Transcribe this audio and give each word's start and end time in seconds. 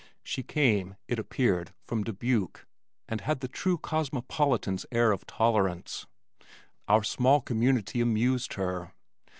She 0.23 0.41
came, 0.41 0.95
it 1.07 1.19
appeared, 1.19 1.75
from 1.85 2.03
Dubuque 2.03 2.65
and 3.07 3.21
had 3.21 3.41
the 3.41 3.47
true 3.47 3.77
cosmopolitan's 3.77 4.83
air 4.91 5.11
of 5.11 5.27
tolerance. 5.27 6.07
Our 6.87 7.03
small 7.03 7.39
community 7.39 8.01
amused 8.01 8.53
her. 8.53 8.95